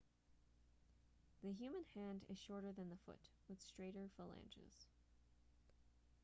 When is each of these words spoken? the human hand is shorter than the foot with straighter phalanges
the 1.43 1.51
human 1.53 1.85
hand 1.93 2.25
is 2.27 2.39
shorter 2.39 2.71
than 2.71 2.89
the 2.89 2.95
foot 3.05 3.29
with 3.47 3.61
straighter 3.61 4.09
phalanges 4.17 4.87